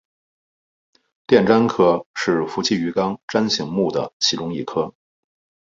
[1.27, 4.91] 电鲇科是辐鳍鱼纲鲇形目的其中一科。